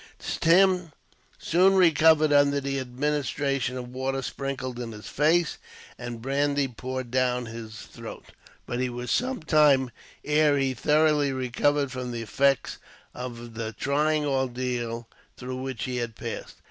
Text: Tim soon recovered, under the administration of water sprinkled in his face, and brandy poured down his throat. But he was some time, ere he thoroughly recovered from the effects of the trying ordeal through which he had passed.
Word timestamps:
Tim 0.17 0.93
soon 1.37 1.75
recovered, 1.75 2.33
under 2.33 2.59
the 2.59 2.79
administration 2.79 3.77
of 3.77 3.89
water 3.93 4.23
sprinkled 4.23 4.79
in 4.79 4.93
his 4.93 5.07
face, 5.07 5.59
and 5.95 6.23
brandy 6.23 6.67
poured 6.67 7.11
down 7.11 7.45
his 7.45 7.81
throat. 7.83 8.25
But 8.65 8.79
he 8.79 8.89
was 8.89 9.11
some 9.11 9.43
time, 9.43 9.91
ere 10.25 10.57
he 10.57 10.73
thoroughly 10.73 11.31
recovered 11.31 11.91
from 11.91 12.11
the 12.11 12.23
effects 12.23 12.79
of 13.13 13.53
the 13.53 13.73
trying 13.73 14.25
ordeal 14.25 15.07
through 15.37 15.57
which 15.61 15.83
he 15.83 15.97
had 15.97 16.15
passed. 16.15 16.55